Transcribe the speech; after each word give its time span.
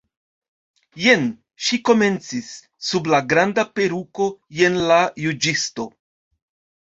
"Jen," 1.01 1.25
ŝi 1.65 1.77
komencis, 1.89 2.47
"sub 2.87 3.09
la 3.15 3.19
granda 3.33 3.65
peruko, 3.79 4.27
jen 4.61 4.79
la 4.93 4.99
juĝisto." 5.27 5.87